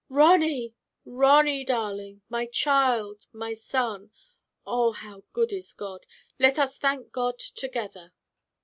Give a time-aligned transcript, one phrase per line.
[0.09, 0.73] "Ronny,
[1.05, 4.09] Ronny darling— my child, my son—
[4.65, 4.93] oh!
[4.93, 6.07] how good is God.
[6.39, 8.11] Let us thank God to gether."